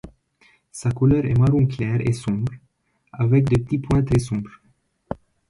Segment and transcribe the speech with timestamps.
[0.71, 2.51] Sa couleur est marron clair et sombre,
[3.11, 4.59] avec des petits points très sombres.